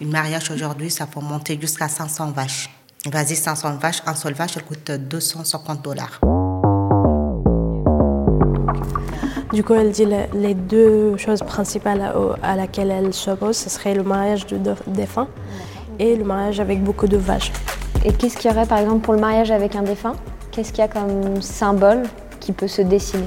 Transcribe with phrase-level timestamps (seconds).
[0.00, 2.70] Une mariage aujourd'hui, ça peut monter jusqu'à 500 vaches.
[3.12, 6.20] Vas-y, 500 vaches, un seul vache, elle coûte 250 dollars.
[9.52, 14.02] Du coup, elle dit les deux choses principales à, laquelle elle s'oppose, ce serait le
[14.02, 15.28] mariage de défunt
[15.98, 17.52] et le mariage avec beaucoup de vaches.
[18.02, 20.16] Et qu'est-ce qu'il y aurait par exemple pour le mariage avec un défunt?
[20.50, 22.04] Qu'est-ce qu'il y a comme symbole
[22.38, 23.26] qui peut se dessiner?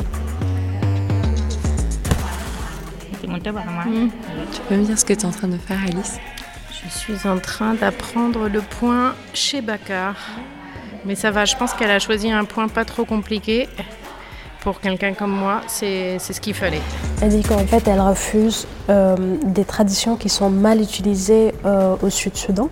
[3.22, 3.30] Tu
[4.68, 6.18] peux me dire ce que tu es en train de faire, Alice?
[6.86, 10.16] Je suis en train d'apprendre le point chez Bakar.
[11.06, 13.68] Mais ça va, je pense qu'elle a choisi un point pas trop compliqué
[14.64, 16.82] pour quelqu'un comme moi, c'est ce qu'il fallait.
[17.22, 22.10] Elle dit qu'en fait, elle refuse euh, des traditions qui sont mal utilisées euh, au
[22.10, 22.70] Sud-Soudan.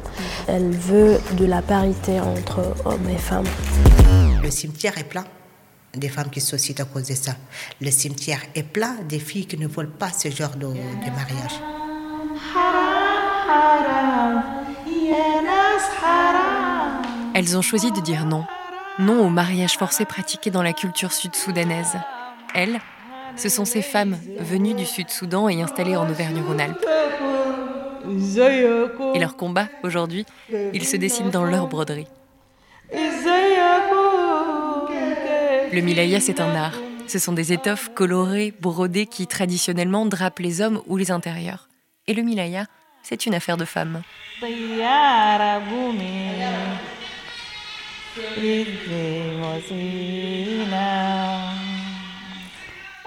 [0.47, 3.47] Elle veut de la parité entre hommes et femmes.
[4.41, 5.25] Le cimetière est plein
[5.93, 7.33] des femmes qui se suicident à cause de ça.
[7.81, 11.59] Le cimetière est plein des filles qui ne veulent pas ce genre de, de mariage.
[17.33, 18.45] Elles ont choisi de dire non
[18.99, 21.97] non au mariage forcé pratiqué dans la culture sud-soudanaise.
[22.53, 22.79] Elles,
[23.35, 26.85] ce sont ces femmes venues du Sud-Soudan et installées en Auvergne-Rhône-Alpes.
[29.13, 30.25] Et leur combat, aujourd'hui,
[30.73, 32.07] il se dessine dans leur broderie.
[35.73, 36.75] Le milaya, c'est un art.
[37.07, 41.69] Ce sont des étoffes colorées, brodées qui traditionnellement drapent les hommes ou les intérieurs.
[42.07, 42.65] Et le milaya,
[43.03, 44.01] c'est une affaire de femmes.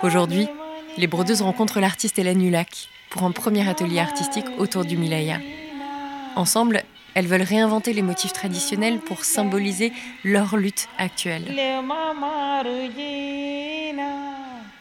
[0.02, 0.48] Aujourd'hui,
[0.96, 5.38] les brodeuses rencontrent l'artiste Hélène Hulac pour un premier atelier artistique autour du Milaya.
[6.36, 6.82] Ensemble,
[7.14, 9.92] elles veulent réinventer les motifs traditionnels pour symboliser
[10.24, 11.44] leur lutte actuelle.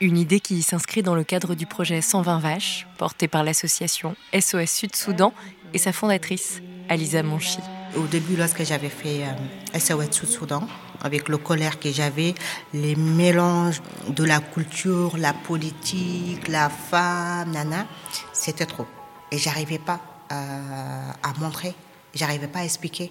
[0.04, 4.70] Une idée qui s'inscrit dans le cadre du projet 120 vaches, porté par l'association SOS
[4.70, 5.32] Sud-Soudan
[5.73, 7.59] et sa fondatrice, Alisa Monchi.
[7.96, 10.68] Au début, lorsque j'avais fait euh, SOS Sud-Soudan,
[11.02, 12.36] avec le colère que j'avais,
[12.74, 17.88] les mélanges de la culture, la politique, la femme, nana,
[18.34, 18.88] c'était trop.
[19.31, 20.02] Et j'arrivais pas
[20.34, 21.74] euh, à montrer,
[22.14, 23.09] j'arrivais pas à expliquer.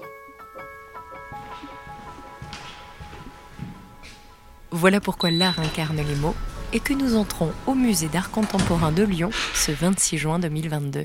[4.71, 6.37] Voilà pourquoi l'art incarne les mots
[6.73, 11.05] et que nous entrons au musée d'art contemporain de Lyon ce 26 juin 2022.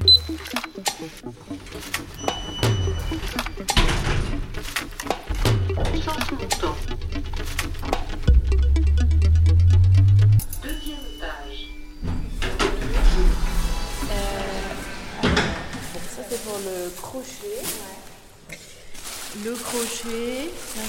[16.65, 17.61] le crochet.
[19.45, 20.81] Le crochet, ça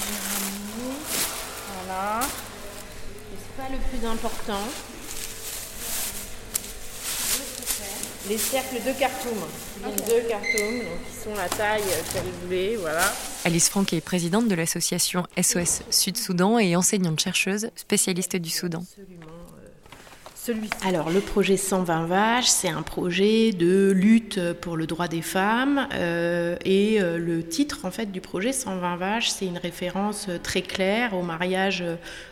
[3.59, 4.63] pas le plus important.
[8.29, 9.37] Les cercles de Khartoum.
[10.07, 11.83] Deux Khartoum, donc qui sont la taille
[12.13, 13.13] qu'elle voulait, voilà.
[13.43, 18.83] Alice Franck est présidente de l'association SOS Sud-Soudan et enseignante-chercheuse spécialiste du Soudan.
[20.85, 25.87] Alors, le projet 120 vaches, c'est un projet de lutte pour le droit des femmes.
[25.93, 30.61] Euh, et euh, le titre, en fait, du projet 120 vaches, c'est une référence très
[30.61, 31.83] claire au mariage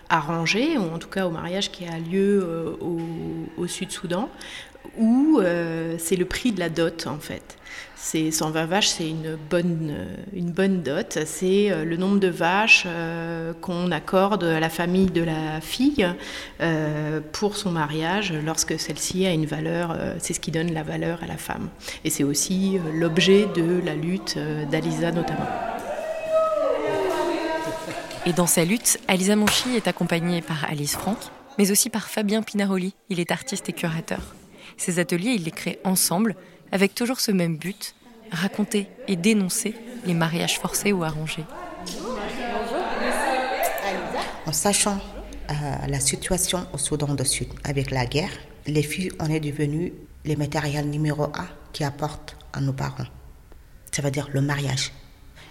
[0.10, 3.00] arrangé, ou en tout cas au mariage qui a lieu euh, au,
[3.58, 4.30] au Sud-Soudan,
[4.98, 5.42] où
[6.00, 7.58] c'est le prix de la dot, en fait.
[8.00, 11.18] C'est 120 vaches, c'est une bonne, une bonne dot.
[11.26, 16.08] C'est euh, le nombre de vaches euh, qu'on accorde à la famille de la fille
[16.62, 19.98] euh, pour son mariage lorsque celle-ci a une valeur.
[20.20, 21.70] C'est ce qui donne la valeur à la femme.
[22.06, 24.38] Et c'est aussi l'objet de la lutte
[24.70, 25.48] d'Alisa notamment.
[28.26, 31.18] Et dans sa lutte, Alisa Monchi est accompagnée par Alice Franck,
[31.58, 32.94] mais aussi par Fabien Pinaroli.
[33.10, 34.36] Il est artiste et curateur.
[34.78, 36.36] Ces ateliers, il les crée ensemble
[36.72, 37.96] avec toujours ce même but,
[38.32, 41.46] raconter et dénoncer les mariages forcés ou arrangés.
[44.46, 45.00] En sachant
[45.50, 45.54] euh,
[45.88, 48.32] la situation au Soudan du Sud avec la guerre,
[48.66, 49.94] les filles, on est devenues
[50.26, 53.06] les matériels numéro un qui apportent à nos parents.
[53.92, 54.92] Ça veut dire le mariage.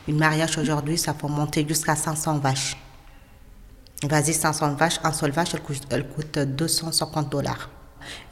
[0.09, 2.77] Une mariage aujourd'hui, ça peut monter jusqu'à 500 vaches.
[4.03, 7.71] Vas-y, 500 vaches, un seul vache, coûte, elle coûte 250 dollars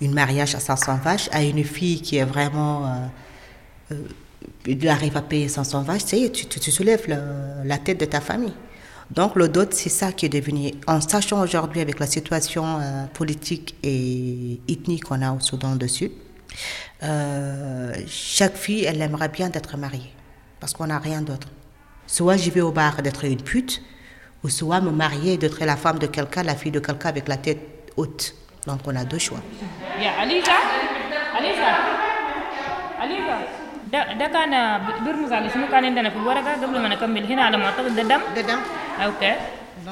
[0.00, 2.86] une mariage à 500 vaches à une fille qui est vraiment.
[3.90, 7.06] Euh, euh, arrive à payer 500 vaches, tu, tu, soulèves
[7.64, 8.52] la tête de ta famille.
[9.10, 13.04] Donc le dot, c'est ça qui est devenu, en sachant aujourd'hui avec la situation euh,
[13.12, 16.12] politique et ethnique qu'on a au Soudan du Sud,
[18.08, 20.12] chaque fille, elle aimerait bien d'être mariée,
[20.60, 21.48] parce qu'on n'a rien d'autre.
[22.06, 23.82] Soit j'y vais au bar d'être une pute,
[24.44, 27.38] ou soit me marier d'être la femme de quelqu'un, la fille de quelqu'un avec la
[27.38, 27.60] tête
[27.96, 28.34] haute.
[28.66, 29.40] Donc on a deux choix.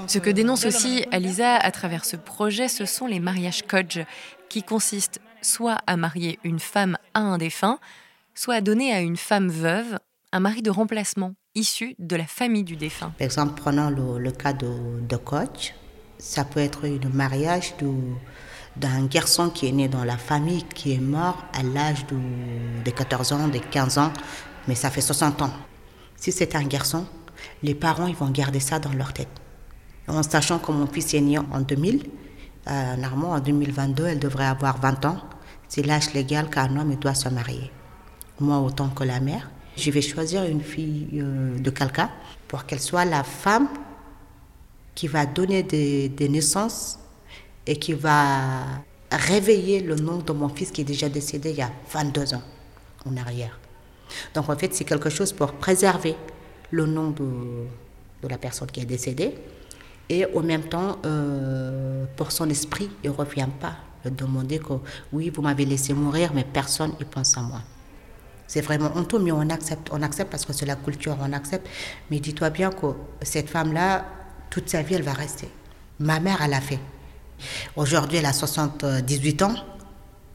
[0.07, 4.01] Ce que dénonce aussi Alisa à travers ce projet, ce sont les mariages Kodj,
[4.49, 7.79] qui consistent soit à marier une femme à un défunt,
[8.35, 9.99] soit à donner à une femme veuve
[10.33, 13.13] un mari de remplacement issu de la famille du défunt.
[13.19, 15.75] Par exemple, prenons le, cas de, de coach.
[16.19, 17.75] Ça peut être un mariage
[18.77, 22.17] d'un garçon qui est né dans la famille, qui est mort à l'âge de,
[22.85, 24.13] de 14 ans, de 15 ans,
[24.67, 25.53] mais ça fait 60 ans.
[26.17, 27.05] Si c'est un garçon,
[27.63, 29.29] les parents ils vont garder ça dans leur tête.
[30.09, 32.03] En sachant que mon fils est né en 2000,
[32.69, 35.19] euh, normalement en 2022, elle devrait avoir 20 ans.
[35.69, 37.71] C'est l'âge légal qu'un homme doit se marier.
[38.41, 42.11] Moi, autant que la mère, je vais choisir une fille euh, de quelqu'un
[42.49, 43.69] pour qu'elle soit la femme
[44.95, 46.99] qui va donner des, des, naissances
[47.67, 48.65] et qui va
[49.11, 52.43] réveiller le nom de mon fils qui est déjà décédé il y a 22 ans
[53.07, 53.59] en arrière.
[54.35, 56.17] Donc en fait, c'est quelque chose pour préserver
[56.71, 59.35] le nom de, la personne qui est décédée
[60.09, 64.75] et en même temps, euh, pour son esprit, il ne revient pas de demander que
[65.13, 67.61] oui, vous m'avez laissé mourir, mais personne ne pense à moi.
[68.47, 71.67] C'est vraiment honteux, mais on accepte, on accepte parce que c'est la culture, on accepte.
[72.11, 72.89] Mais dis-toi bien que
[73.23, 74.05] cette femme-là,
[74.51, 75.49] toute sa vie, elle va rester.
[76.01, 76.81] Ma mère, elle a fait.
[77.77, 79.55] Aujourd'hui, elle a 78 ans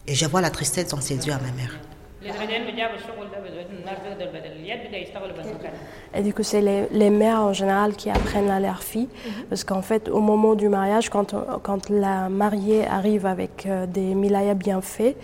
[0.07, 1.71] et je vois la tristesse dans ses yeux à ma mère.
[6.13, 9.07] Elle dit que c'est les, les, mères en général qui apprennent à leurs filles,
[9.49, 14.15] parce qu'en fait, au moment du mariage, quand, quand la mariée arrive avec euh, des
[14.15, 15.15] milayas bien faits,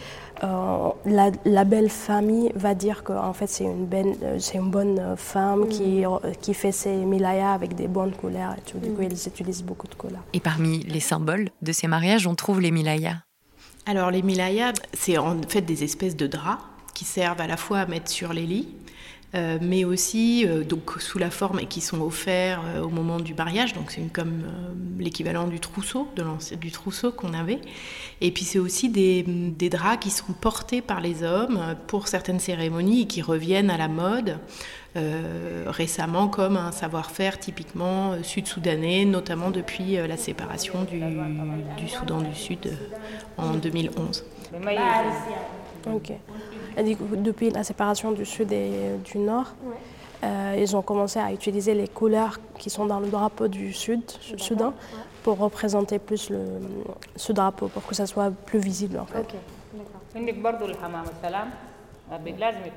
[0.44, 3.88] euh, la, la, belle famille va dire que en fait c'est une,
[4.54, 6.04] une bonne femme qui,
[6.42, 8.78] qui fait ses milayas avec des bonnes couleurs et tout.
[8.78, 10.24] Du coup, ils utilisent beaucoup de couleurs.
[10.34, 13.18] Et parmi les symboles de ces mariages, on trouve les milayas.
[13.86, 16.64] Alors les milayas, c'est en fait des espèces de draps
[16.94, 18.70] qui servent à la fois à mettre sur les lits,
[19.36, 23.20] euh, mais aussi euh, donc sous la forme et qui sont offerts euh, au moment
[23.20, 23.74] du mariage.
[23.74, 24.44] Donc c'est comme
[25.00, 26.24] l'équivalent du trousseau, de
[26.56, 27.60] du trousseau qu'on avait.
[28.22, 29.24] Et puis c'est aussi des,
[29.70, 33.88] draps qui sont portés par les hommes pour certaines cérémonies et qui reviennent à la
[33.88, 34.38] mode.
[35.66, 41.00] récemment comme un savoir-faire typiquement sud-soudanais, notamment depuis la séparation du,
[41.78, 42.78] du, Soudan du Sud
[43.38, 44.24] en 2011.
[45.92, 46.12] Ok.
[46.78, 49.54] Depuis la séparation du Sud et du Nord,
[50.24, 54.02] euh, ils ont commencé à utiliser les couleurs qui sont dans le drapeau du Sud,
[54.38, 54.74] Soudan,
[55.24, 56.40] pour représenter plus le,
[57.16, 59.28] ce drapeau, pour que ça soit plus visible en fait.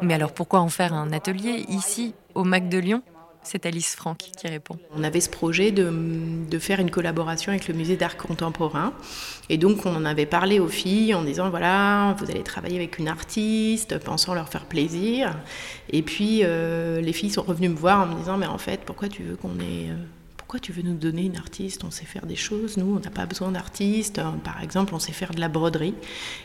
[0.03, 3.03] Mais alors pourquoi en faire un atelier ici, au MAC de Lyon?
[3.47, 4.77] C'est Alice Franck qui répond.
[4.95, 8.93] On avait ce projet de, faire une collaboration avec le musée d'art contemporain.
[9.49, 12.99] Et donc, on en avait parlé aux filles en disant voilà, vous allez travailler avec
[12.99, 15.37] une artiste, pensant leur faire plaisir.
[15.91, 18.81] Et puis, euh, les filles sont revenues me voir en me disant mais en fait,
[18.85, 19.91] pourquoi tu veux qu'on ait.
[20.47, 21.83] Pourquoi tu veux nous donner une artiste?
[21.83, 24.21] On sait faire des choses, nous, on n'a pas besoin d'artistes.
[24.21, 25.95] Euh, par exemple, on sait faire de la broderie.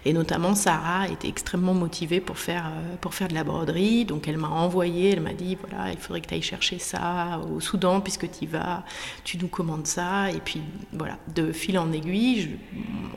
[0.06, 4.06] Et notamment, Sarah était extrêmement motivée pour faire, euh, pour faire de la broderie.
[4.06, 7.42] Donc, elle m'a envoyé, elle m'a dit voilà, il faudrait que tu ailles chercher ça
[7.53, 8.83] au Soudan, puisque tu y vas,
[9.24, 10.31] tu nous commandes ça.
[10.31, 10.63] Et puis,
[10.94, 12.57] voilà, de fil en aiguille,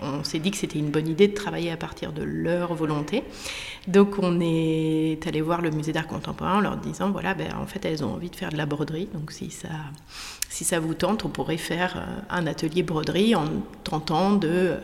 [0.03, 3.25] on s'est dit que c'était une bonne idée de travailler à partir de leur volonté.
[3.89, 7.67] Donc, on est allé voir le musée d'art contemporain en leur disant voilà, ben, en
[7.67, 9.09] fait, elles ont envie de faire de la broderie.
[9.15, 9.71] Donc, si ça
[10.55, 13.47] si ça vous tente, on pourrait faire euh, un atelier broderie en
[13.83, 14.77] tentant de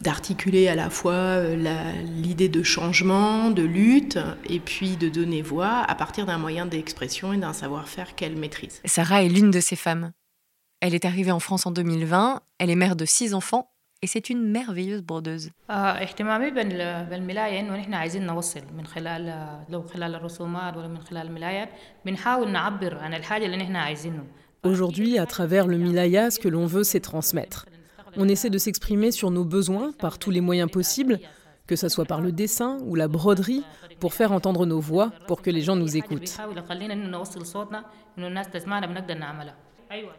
[0.00, 5.84] d'articuler à la fois euh, l'idée de changement, de lutte, et puis de donner voix
[5.86, 8.80] à partir d'un moyen d'expression et d'un savoir-faire qu'elle maîtrise.
[8.84, 10.12] Sarah est l'une de ces femmes.
[10.80, 13.70] Elle est arrivée en France en 2020, elle est mère de six enfants
[14.02, 15.50] et c'est une merveilleuse brodeuse.
[24.64, 27.66] Aujourd'hui, à travers le Milaya, ce que l'on veut, c'est transmettre.
[28.16, 31.20] On essaie de s'exprimer sur nos besoins par tous les moyens possibles,
[31.66, 33.62] que ce soit par le dessin ou la broderie,
[34.00, 36.36] pour faire entendre nos voix, pour que les gens nous écoutent.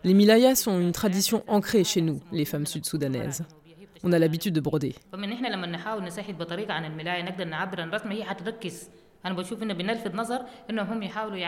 [0.04, 3.44] Les Milayas sont une tradition ancrée chez nous, les femmes sud-soudanaises.
[4.04, 4.96] On a l'habitude de broder.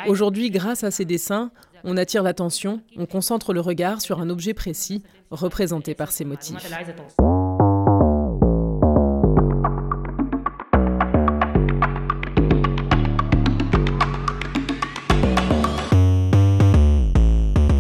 [0.07, 1.51] Aujourd'hui, grâce à ces dessins,
[1.84, 6.57] on attire l'attention, on concentre le regard sur un objet précis représenté par ces motifs.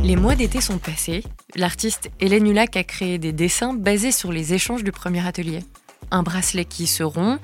[0.03, 1.23] Les mois d'été sont passés.
[1.55, 5.59] L'artiste Hélène Hulac a créé des dessins basés sur les échanges du premier atelier.
[6.11, 7.41] Un bracelet qui se rompt,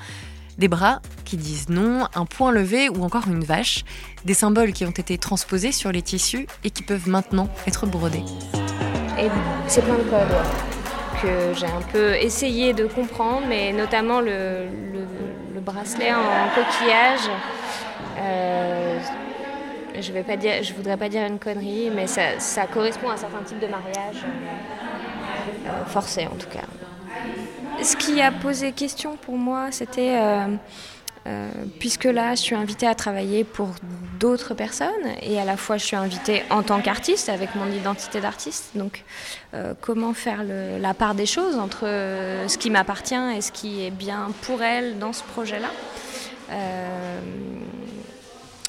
[0.58, 3.84] Des bras qui disent non, un point levé ou encore une vache,
[4.26, 8.24] des symboles qui ont été transposés sur les tissus et qui peuvent maintenant être brodés.
[9.20, 9.30] Et
[9.68, 10.36] c'est plein de codes
[11.22, 14.68] que j'ai un peu essayé de comprendre, mais notamment le,
[15.62, 17.30] bracelet en, coquillage.
[18.20, 19.00] Euh,
[20.00, 20.24] je vais
[20.76, 24.24] voudrais pas dire une connerie, mais ça, correspond à un certain type de mariage,
[25.66, 26.66] euh, forcé en tout cas.
[27.82, 30.48] Ce qui a posé question pour moi, c'était euh,
[31.28, 31.50] euh,
[31.80, 33.70] puisque là, je suis invitée à travailler pour
[34.20, 34.90] d'autres personnes
[35.22, 38.72] et à la fois je suis invitée en tant qu'artiste avec mon identité d'artiste.
[38.76, 39.04] Donc,
[39.54, 41.82] euh, comment faire la part des choses entre
[42.48, 45.70] ce qui m'appartient et ce qui est bien pour elle dans ce projet-là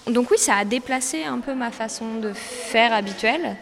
[0.06, 3.56] Donc oui, ça a déplacé un peu ma façon de faire habituelle.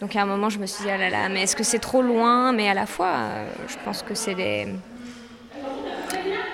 [0.00, 1.78] Donc à un moment, je me suis dit, ah là là, mais est-ce que c'est
[1.78, 2.52] trop loin?
[2.52, 4.68] Mais à la fois, euh, je pense que c'est des...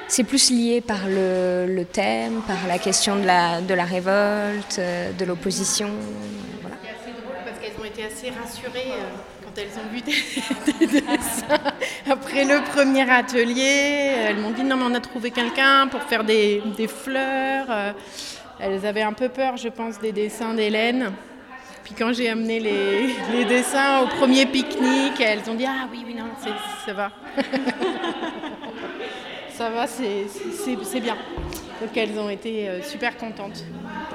[0.07, 5.11] C'est plus lié par le, thème, par la question de la, de la révolte, euh,
[5.13, 5.89] de l'opposition.
[6.61, 6.77] Voilà.
[6.83, 11.01] C'est assez drôle parce qu'elles ont été assez rassurées euh, quand elles ont vu des,
[11.01, 11.59] dessins.
[12.11, 16.25] Après le premier atelier, elles m'ont dit non mais on a trouvé quelqu'un pour faire
[16.25, 17.95] des, des fleurs.
[18.61, 21.13] Elles avaient un peu peur, je pense, des dessins d'Hélène.
[21.93, 26.15] Puis quand j'ai amené les, dessins au premier pique-nique, elles ont dit Ah oui, oui,
[26.15, 26.25] non,
[26.87, 27.11] ça va.
[29.51, 31.17] ça va, c'est bien.
[31.83, 33.65] Donc elles ont été euh, super contentes.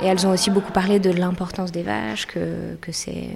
[0.01, 3.36] Et elles ont aussi beaucoup parlé de l'importance des vaches, que, que c'est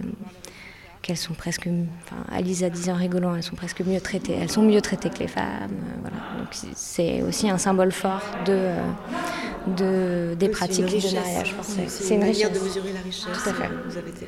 [1.01, 1.67] qu'elles sont presque,
[2.03, 5.19] enfin, Alisa disait en rigolant, elles sont presque mieux traitées, elles sont mieux traitées que
[5.19, 6.17] les femmes, euh, voilà.
[6.37, 8.91] Donc c'est aussi un symbole fort de, euh,
[9.67, 11.55] de des pratiques de mariage
[11.87, 13.25] C'est une, manière de mesurer la richesse.
[13.25, 13.69] Tout à fait.
[13.85, 14.27] Vous avez été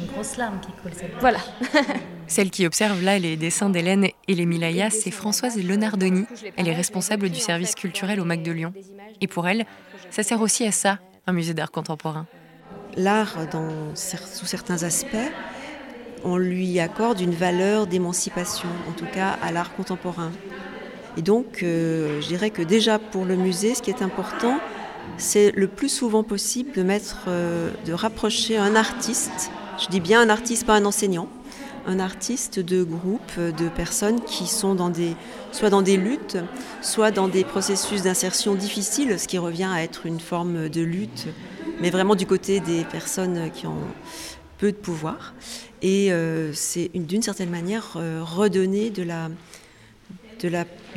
[0.00, 0.92] une grosse larme qui coule.
[0.94, 1.38] Cette voilà.
[2.26, 6.26] Celle qui observe là les dessins d'Hélène et les Milayas, c'est Françoise Lenardoni.
[6.56, 8.72] Elle est responsable du service culturel au MAC de Lyon.
[9.20, 9.64] Et pour elle,
[10.10, 12.26] ça sert aussi à ça, un musée d'art contemporain
[12.96, 13.36] l'art,
[13.94, 15.16] sous certains aspects,
[16.24, 20.32] on lui accorde une valeur d'émancipation, en tout cas à l'art contemporain.
[21.16, 24.58] Et donc, euh, je dirais que déjà pour le musée, ce qui est important,
[25.18, 29.50] c'est le plus souvent possible de mettre, euh, de rapprocher un artiste.
[29.78, 31.28] Je dis bien un artiste, pas un enseignant,
[31.86, 35.14] un artiste de groupe de personnes qui sont dans des,
[35.52, 36.38] soit dans des luttes,
[36.82, 41.28] soit dans des processus d'insertion difficiles, ce qui revient à être une forme de lutte
[41.80, 43.82] mais vraiment du côté des personnes qui ont
[44.58, 45.34] peu de pouvoir.
[45.82, 49.06] Et euh, c'est d'une certaine manière euh, redonner du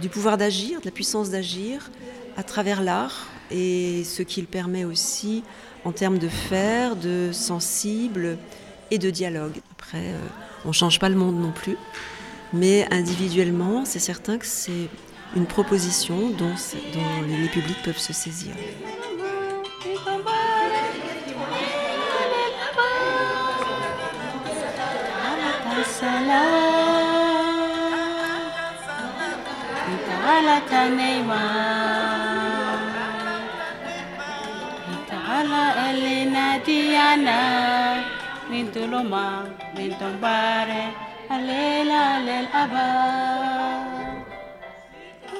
[0.10, 1.92] pouvoir d'agir, de la puissance d'agir
[2.38, 5.44] à travers l'art et ce qu'il permet aussi
[5.84, 8.38] en termes de faire, de sensible
[8.92, 9.60] et de dialogue.
[9.72, 10.20] Après, euh,
[10.66, 11.78] on ne change pas le monde non plus,
[12.54, 14.90] mais individuellement, c'est certain que c'est
[15.36, 16.56] une proposition dont
[17.28, 18.56] les publics peuvent se saisir.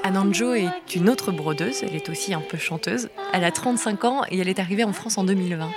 [0.04, 3.10] Ananjo est une autre brodeuse, elle est aussi un peu chanteuse.
[3.34, 5.70] Elle a 35 ans et elle est arrivée en France en 2020.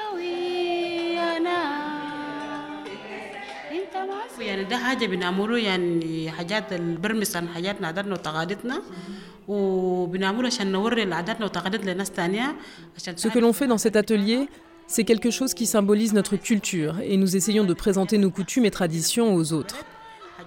[13.16, 14.48] Ce que l'on fait dans cet atelier,
[14.86, 18.70] c'est quelque chose qui symbolise notre culture et nous essayons de présenter nos coutumes et
[18.70, 19.84] traditions aux autres.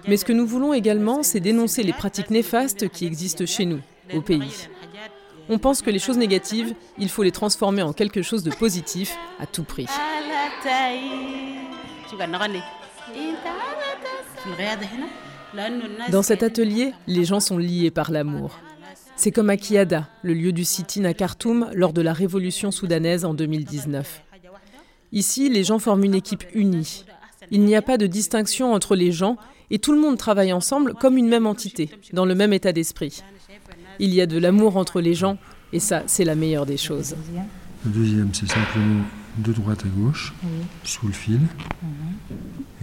[0.08, 3.80] Mais ce que nous voulons également, c'est dénoncer les pratiques néfastes qui existent chez nous,
[4.14, 4.68] au pays.
[5.48, 9.16] On pense que les choses négatives, il faut les transformer en quelque chose de positif
[9.38, 9.86] à tout prix.
[16.10, 18.58] Dans cet atelier, les gens sont liés par l'amour.
[19.16, 23.24] C'est comme à Kiada, le lieu du sit-in à Khartoum lors de la révolution soudanaise
[23.24, 24.22] en 2019.
[25.12, 27.04] Ici, les gens forment une équipe unie.
[27.50, 29.36] Il n'y a pas de distinction entre les gens
[29.70, 33.22] et tout le monde travaille ensemble comme une même entité, dans le même état d'esprit.
[33.98, 35.38] Il y a de l'amour entre les gens
[35.72, 37.16] et ça, c'est la meilleure des choses.
[37.84, 39.04] Le deuxième, c'est simplement
[39.38, 40.34] de droite à gauche,
[40.84, 41.40] sous le fil.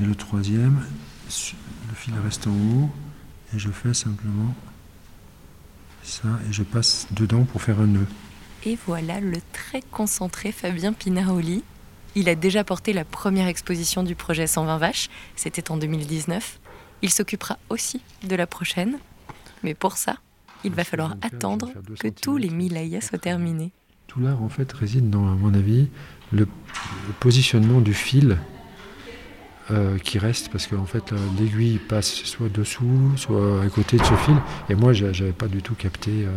[0.02, 0.82] Et le troisième,
[1.90, 2.90] le fil reste en haut
[3.56, 4.54] et je fais simplement
[6.04, 8.08] ça et je passe dedans pour faire un nœud.
[8.66, 11.64] Et voilà le très concentré Fabien Pinaroli.
[12.16, 16.60] Il a déjà porté la première exposition du projet 120 vaches, c'était en 2019.
[17.02, 18.98] Il s'occupera aussi de la prochaine.
[19.64, 20.18] Mais pour ça,
[20.64, 23.72] il va falloir attendre que tous les milayas soient terminés.
[24.08, 25.90] Tout l'art, en fait, réside dans, à mon avis,
[26.32, 26.48] le,
[27.20, 28.38] positionnement du fil
[29.72, 34.04] euh, qui reste parce qu'en fait euh, l'aiguille passe soit dessous, soit à côté de
[34.04, 34.36] ce fil.
[34.70, 36.32] Et moi, j'avais pas du tout capté, euh,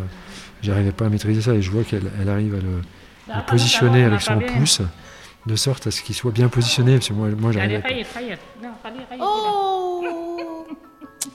[0.62, 1.52] j'arrivais pas à maîtriser ça.
[1.52, 4.80] Et je vois qu'elle elle arrive à le, positionner avec son pouce
[5.44, 6.98] de sorte à ce qu'il soit bien positionné.
[6.98, 7.82] Parce que moi, moi j'arrive.
[7.84, 7.88] À...
[9.18, 10.04] Oh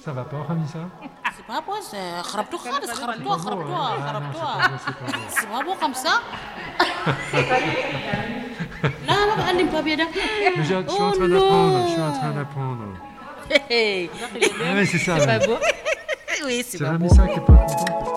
[0.06, 0.88] Ça va pas, Ramissa
[1.36, 1.98] C'est pas moi, c'est
[5.30, 6.22] C'est pas beau comme ça?
[9.50, 9.98] elle n'est pas bien.
[9.98, 12.84] Je, je, oh suis en train oh d'apprendre, je suis en train d'apprendre.
[13.70, 15.20] Hey, ah c'est ça.
[15.20, 15.58] C'est pas beau
[16.46, 17.08] Oui, c'est pas beau.
[17.10, 18.12] C'est qui n'est pas content.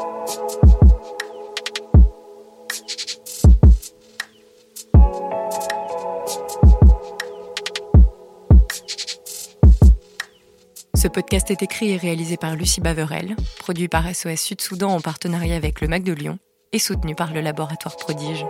[10.95, 15.57] Ce podcast est écrit et réalisé par Lucie Baverel, produit par SOS Sud-Soudan en partenariat
[15.57, 16.39] avec le MAC de Lyon
[16.73, 18.47] et soutenu par le laboratoire Prodige.